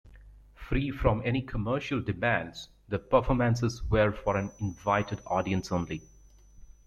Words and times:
Free 0.55 0.89
from 0.89 1.21
any 1.23 1.43
commercial 1.43 2.01
demands, 2.01 2.69
their 2.89 2.97
performances 2.97 3.83
were 3.83 4.11
for 4.11 4.35
an 4.35 4.49
invited 4.59 5.19
audience 5.27 5.71
only. 5.71 6.01